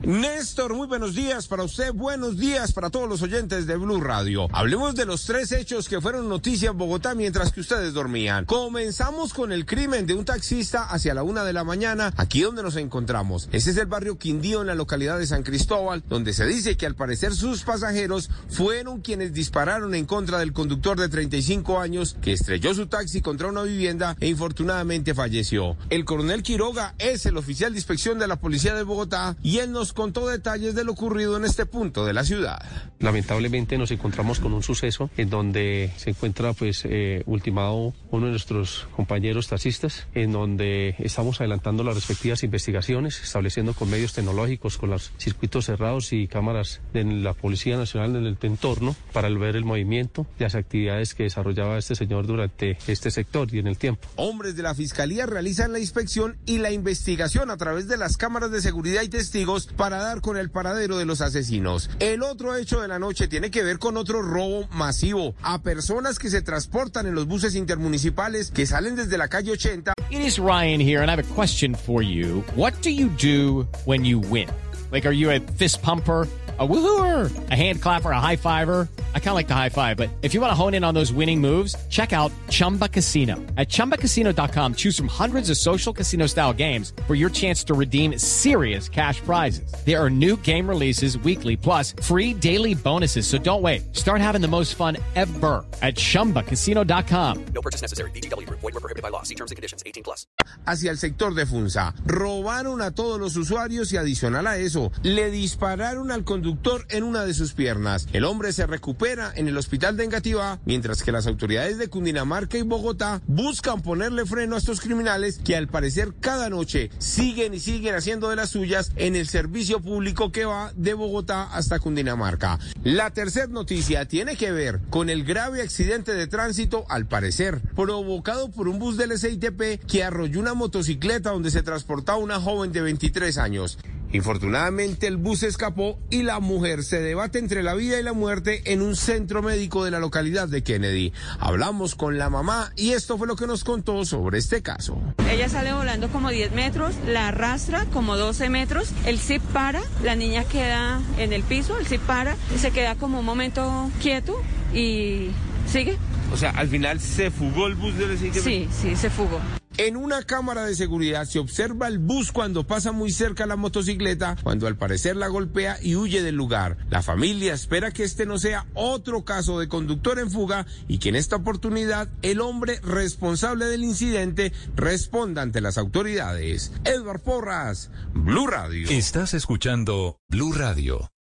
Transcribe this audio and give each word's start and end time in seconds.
Néstor, 0.00 0.74
muy 0.74 0.86
buenos 0.86 1.16
días 1.16 1.48
para 1.48 1.64
usted, 1.64 1.92
buenos 1.92 2.36
días 2.36 2.72
para 2.72 2.88
todos 2.88 3.08
los 3.08 3.20
oyentes 3.20 3.66
de 3.66 3.76
Blue 3.76 4.00
Radio. 4.00 4.46
Hablemos 4.52 4.94
de 4.94 5.04
los 5.04 5.24
tres 5.24 5.50
hechos 5.50 5.88
que 5.88 6.00
fueron 6.00 6.28
noticia 6.28 6.70
en 6.70 6.78
Bogotá 6.78 7.16
mientras 7.16 7.50
que 7.50 7.60
ustedes 7.60 7.94
dormían. 7.94 8.44
Comenzamos 8.44 9.34
con 9.34 9.50
el 9.50 9.66
crimen 9.66 10.06
de 10.06 10.14
un 10.14 10.24
taxista 10.24 10.84
hacia 10.84 11.14
la 11.14 11.24
una 11.24 11.42
de 11.42 11.52
la 11.52 11.64
mañana, 11.64 12.14
aquí 12.16 12.42
donde 12.42 12.62
nos 12.62 12.76
encontramos. 12.76 13.48
Ese 13.50 13.72
es 13.72 13.76
el 13.76 13.86
barrio 13.86 14.18
Quindío 14.18 14.60
en 14.60 14.68
la 14.68 14.76
localidad 14.76 15.18
de 15.18 15.26
San 15.26 15.42
Cristóbal, 15.42 16.04
donde 16.08 16.32
se 16.32 16.46
dice 16.46 16.76
que 16.76 16.86
al 16.86 16.94
parecer 16.94 17.34
sus 17.34 17.64
pasajeros 17.64 18.30
fueron 18.48 19.00
quienes 19.00 19.32
dispararon 19.32 19.96
en 19.96 20.06
contra 20.06 20.38
del 20.38 20.52
conductor 20.52 21.00
de 21.00 21.08
35 21.08 21.80
años 21.80 22.16
que 22.22 22.34
estrelló 22.34 22.72
su 22.72 22.86
taxi 22.86 23.20
contra 23.20 23.48
una 23.48 23.62
vivienda 23.62 24.16
e 24.20 24.28
infortunadamente 24.28 25.12
falleció. 25.12 25.76
El 25.90 26.04
coronel 26.04 26.44
Quiroga 26.44 26.94
es 26.98 27.26
el 27.26 27.36
oficial 27.36 27.72
de 27.72 27.78
inspección 27.80 28.20
de 28.20 28.28
la 28.28 28.36
policía 28.36 28.76
de 28.76 28.84
Bogotá 28.84 29.36
y 29.42 29.58
él 29.58 29.72
nos 29.72 29.87
contó 29.92 30.26
detalles 30.26 30.74
de 30.74 30.84
lo 30.84 30.92
ocurrido 30.92 31.36
en 31.36 31.44
este 31.44 31.66
punto 31.66 32.04
de 32.04 32.12
la 32.12 32.24
ciudad. 32.24 32.58
Lamentablemente 32.98 33.78
nos 33.78 33.90
encontramos 33.90 34.40
con 34.40 34.52
un 34.52 34.62
suceso 34.62 35.10
en 35.16 35.30
donde 35.30 35.92
se 35.96 36.10
encuentra 36.10 36.52
pues 36.52 36.82
eh, 36.84 37.22
ultimado 37.26 37.94
uno 38.10 38.26
de 38.26 38.32
nuestros 38.32 38.88
compañeros 38.96 39.48
taxistas, 39.48 40.06
en 40.14 40.32
donde 40.32 40.96
estamos 40.98 41.40
adelantando 41.40 41.84
las 41.84 41.94
respectivas 41.94 42.42
investigaciones, 42.42 43.20
estableciendo 43.22 43.74
con 43.74 43.90
medios 43.90 44.12
tecnológicos, 44.12 44.78
con 44.78 44.90
los 44.90 45.12
circuitos 45.18 45.66
cerrados 45.66 46.12
y 46.12 46.26
cámaras 46.26 46.80
de 46.92 47.04
la 47.04 47.34
Policía 47.34 47.76
Nacional 47.76 48.16
en 48.16 48.26
el 48.26 48.38
entorno 48.42 48.96
para 49.12 49.28
ver 49.28 49.56
el 49.56 49.64
movimiento 49.64 50.26
y 50.38 50.42
las 50.42 50.54
actividades 50.54 51.14
que 51.14 51.24
desarrollaba 51.24 51.78
este 51.78 51.94
señor 51.94 52.26
durante 52.26 52.78
este 52.86 53.10
sector 53.10 53.48
y 53.52 53.58
en 53.58 53.66
el 53.66 53.78
tiempo. 53.78 54.08
Hombres 54.16 54.56
de 54.56 54.62
la 54.62 54.74
Fiscalía 54.74 55.26
realizan 55.26 55.72
la 55.72 55.78
inspección 55.78 56.38
y 56.46 56.58
la 56.58 56.70
investigación 56.70 57.50
a 57.50 57.56
través 57.56 57.88
de 57.88 57.96
las 57.96 58.16
cámaras 58.16 58.50
de 58.50 58.60
seguridad 58.60 59.02
y 59.02 59.08
testigos 59.08 59.68
para 59.78 59.98
dar 59.98 60.20
con 60.20 60.36
el 60.36 60.50
paradero 60.50 60.98
de 60.98 61.06
los 61.06 61.22
asesinos. 61.22 61.88
El 62.00 62.22
otro 62.24 62.56
hecho 62.56 62.82
de 62.82 62.88
la 62.88 62.98
noche 62.98 63.28
tiene 63.28 63.50
que 63.50 63.62
ver 63.62 63.78
con 63.78 63.96
otro 63.96 64.20
robo 64.20 64.66
masivo 64.72 65.34
a 65.42 65.62
personas 65.62 66.18
que 66.18 66.28
se 66.28 66.42
transportan 66.42 67.06
en 67.06 67.14
los 67.14 67.26
buses 67.26 67.54
intermunicipales 67.54 68.50
que 68.50 68.66
salen 68.66 68.96
desde 68.96 69.16
la 69.16 69.28
calle 69.28 69.52
80. 69.52 69.92
It 70.10 70.20
is 70.20 70.38
Ryan 70.38 70.80
here 70.80 71.00
and 71.00 71.10
I 71.10 71.14
have 71.14 71.24
a 71.24 71.34
question 71.34 71.74
for 71.74 72.02
you. 72.02 72.44
What 72.56 72.74
do 72.82 72.90
you 72.90 73.08
do 73.08 73.68
when 73.86 74.04
you 74.04 74.18
win? 74.18 74.48
Like 74.90 75.06
are 75.06 75.14
you 75.14 75.30
a 75.30 75.40
fist 75.56 75.80
pumper? 75.80 76.26
a 76.58 76.66
woohooer, 76.66 77.50
a 77.50 77.54
hand 77.54 77.80
clapper, 77.80 78.10
a 78.10 78.20
high 78.20 78.36
fiver. 78.36 78.88
I 79.18 79.20
kind 79.20 79.30
of 79.30 79.34
like 79.34 79.48
the 79.48 79.54
high 79.54 79.68
five, 79.68 79.96
but 79.96 80.08
if 80.22 80.32
you 80.32 80.40
want 80.40 80.52
to 80.52 80.54
hone 80.54 80.74
in 80.74 80.84
on 80.84 80.94
those 80.94 81.12
winning 81.12 81.40
moves, 81.40 81.74
check 81.90 82.12
out 82.12 82.30
Chumba 82.48 82.88
Casino. 82.88 83.34
At 83.56 83.68
ChumbaCasino.com, 83.68 84.74
choose 84.74 84.96
from 84.96 85.08
hundreds 85.08 85.50
of 85.50 85.56
social 85.56 85.92
casino 85.92 86.26
style 86.26 86.52
games 86.52 86.92
for 87.08 87.16
your 87.16 87.28
chance 87.28 87.62
to 87.64 87.74
redeem 87.74 88.16
serious 88.16 88.88
cash 88.88 89.20
prizes. 89.20 89.70
There 89.84 90.02
are 90.02 90.08
new 90.08 90.36
game 90.36 90.68
releases 90.68 91.18
weekly, 91.18 91.56
plus 91.56 91.94
free 92.00 92.32
daily 92.32 92.74
bonuses. 92.74 93.26
So 93.26 93.38
don't 93.38 93.60
wait. 93.60 93.94
Start 93.94 94.20
having 94.20 94.40
the 94.40 94.48
most 94.48 94.76
fun 94.76 94.96
ever 95.16 95.64
at 95.82 95.96
ChumbaCasino.com. 95.96 97.44
No 97.52 97.60
purchase 97.60 97.82
necessary. 97.82 98.10
BGW. 98.12 98.48
Void 98.50 98.62
were 98.62 98.72
prohibited 98.72 99.02
by 99.02 99.10
law. 99.10 99.24
See 99.24 99.34
terms 99.34 99.50
and 99.50 99.56
conditions. 99.56 99.82
18 99.84 100.04
plus. 100.04 100.26
Hacia 100.64 100.92
el 100.92 100.96
sector 100.96 101.34
de 101.34 101.44
Funza. 101.44 101.92
Robaron 102.06 102.82
a 102.82 102.92
todos 102.92 103.18
los 103.18 103.36
usuarios 103.36 103.92
y 103.92 103.96
adicional 103.96 104.46
a 104.46 104.58
eso, 104.58 104.92
le 105.02 105.32
dispararon 105.32 106.12
al 106.12 106.22
conductor 106.22 106.86
en 106.90 107.02
una 107.02 107.24
de 107.24 107.34
sus 107.34 107.52
piernas. 107.52 108.06
El 108.12 108.24
hombre 108.24 108.52
se 108.52 108.66
recupera 108.66 109.07
en 109.08 109.48
el 109.48 109.56
hospital 109.56 109.96
de 109.96 110.04
Engativá, 110.04 110.58
mientras 110.66 111.02
que 111.02 111.12
las 111.12 111.26
autoridades 111.26 111.78
de 111.78 111.88
Cundinamarca 111.88 112.58
y 112.58 112.62
Bogotá 112.62 113.22
buscan 113.26 113.80
ponerle 113.80 114.26
freno 114.26 114.54
a 114.54 114.58
estos 114.58 114.82
criminales 114.82 115.40
que 115.42 115.56
al 115.56 115.66
parecer 115.66 116.12
cada 116.20 116.50
noche 116.50 116.90
siguen 116.98 117.54
y 117.54 117.58
siguen 117.58 117.94
haciendo 117.94 118.28
de 118.28 118.36
las 118.36 118.50
suyas 118.50 118.92
en 118.96 119.16
el 119.16 119.26
servicio 119.26 119.80
público 119.80 120.30
que 120.30 120.44
va 120.44 120.72
de 120.76 120.92
Bogotá 120.92 121.44
hasta 121.44 121.78
Cundinamarca. 121.78 122.58
La 122.84 123.10
tercera 123.10 123.46
noticia 123.46 124.06
tiene 124.06 124.36
que 124.36 124.52
ver 124.52 124.80
con 124.90 125.08
el 125.08 125.24
grave 125.24 125.62
accidente 125.62 126.12
de 126.12 126.26
tránsito, 126.26 126.84
al 126.90 127.06
parecer, 127.06 127.62
provocado 127.74 128.50
por 128.50 128.68
un 128.68 128.78
bus 128.78 128.98
del 128.98 129.18
SITP 129.18 129.86
que 129.86 130.04
arrolló 130.04 130.38
una 130.38 130.52
motocicleta 130.52 131.30
donde 131.30 131.50
se 131.50 131.62
transportaba 131.62 132.18
una 132.18 132.38
joven 132.38 132.72
de 132.72 132.82
23 132.82 133.38
años. 133.38 133.78
Infortunadamente 134.12 135.06
el 135.06 135.18
bus 135.18 135.42
escapó 135.42 135.98
y 136.10 136.22
la 136.22 136.40
mujer 136.40 136.82
se 136.82 137.00
debate 137.00 137.38
entre 137.38 137.62
la 137.62 137.74
vida 137.74 138.00
y 138.00 138.02
la 138.02 138.14
muerte 138.14 138.72
en 138.72 138.80
un 138.80 138.96
centro 138.96 139.42
médico 139.42 139.84
de 139.84 139.90
la 139.90 139.98
localidad 139.98 140.48
de 140.48 140.62
Kennedy. 140.62 141.12
Hablamos 141.38 141.94
con 141.94 142.16
la 142.16 142.30
mamá 142.30 142.72
y 142.74 142.92
esto 142.92 143.18
fue 143.18 143.26
lo 143.26 143.36
que 143.36 143.46
nos 143.46 143.64
contó 143.64 144.04
sobre 144.04 144.38
este 144.38 144.62
caso. 144.62 144.98
Ella 145.30 145.48
sale 145.48 145.72
volando 145.72 146.08
como 146.08 146.30
10 146.30 146.52
metros, 146.52 146.94
la 147.06 147.28
arrastra 147.28 147.84
como 147.86 148.16
12 148.16 148.48
metros, 148.48 148.90
el 149.04 149.18
zip 149.18 149.42
para, 149.52 149.82
la 150.02 150.16
niña 150.16 150.44
queda 150.44 151.02
en 151.18 151.32
el 151.32 151.42
piso, 151.42 151.78
el 151.78 151.86
zip 151.86 152.00
para, 152.02 152.36
se 152.58 152.70
queda 152.70 152.94
como 152.94 153.20
un 153.20 153.26
momento 153.26 153.90
quieto 154.00 154.40
y 154.72 155.30
sigue. 155.66 155.98
O 156.32 156.36
sea, 156.36 156.50
al 156.50 156.68
final 156.68 157.00
se 157.00 157.30
fugó 157.30 157.66
el 157.66 157.74
bus 157.74 157.96
del 157.96 158.18
SITP. 158.18 158.42
Sí, 158.42 158.68
sí, 158.70 158.96
se 158.96 159.10
fugó. 159.10 159.40
En 159.78 159.96
una 159.96 160.24
cámara 160.24 160.64
de 160.64 160.74
seguridad 160.74 161.24
se 161.24 161.38
observa 161.38 161.86
el 161.86 161.98
bus 161.98 162.32
cuando 162.32 162.66
pasa 162.66 162.90
muy 162.90 163.12
cerca 163.12 163.46
la 163.46 163.54
motocicleta, 163.54 164.36
cuando 164.42 164.66
al 164.66 164.76
parecer 164.76 165.14
la 165.14 165.28
golpea 165.28 165.78
y 165.80 165.94
huye 165.94 166.20
del 166.20 166.34
lugar. 166.34 166.76
La 166.90 167.00
familia 167.00 167.54
espera 167.54 167.92
que 167.92 168.02
este 168.02 168.26
no 168.26 168.38
sea 168.38 168.66
otro 168.74 169.24
caso 169.24 169.60
de 169.60 169.68
conductor 169.68 170.18
en 170.18 170.32
fuga 170.32 170.66
y 170.88 170.98
que 170.98 171.10
en 171.10 171.14
esta 171.14 171.36
oportunidad 171.36 172.08
el 172.22 172.40
hombre 172.40 172.80
responsable 172.82 173.66
del 173.66 173.84
incidente 173.84 174.52
responda 174.74 175.42
ante 175.42 175.60
las 175.60 175.78
autoridades. 175.78 176.72
Edward 176.84 177.20
Porras, 177.20 177.90
Blue 178.12 178.48
Radio. 178.48 178.88
Estás 178.90 179.32
escuchando 179.32 180.18
Blue 180.28 180.52
Radio. 180.54 181.08